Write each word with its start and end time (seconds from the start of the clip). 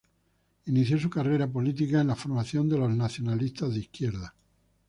Inició 0.65 0.97
su 0.97 1.11
carrera 1.11 1.45
política 1.47 2.01
en 2.01 2.07
la 2.07 2.15
formación 2.15 2.67
de 2.67 2.75
los 2.79 2.89
Nacionalistas 2.89 3.71
de 3.71 3.81
Izquierda. 3.81 4.33